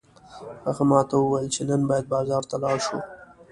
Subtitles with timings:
[0.65, 2.99] هغه ماته وویل چې نن باید بازار ته لاړ شو